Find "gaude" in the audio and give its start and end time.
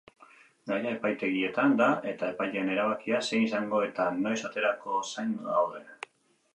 5.49-5.89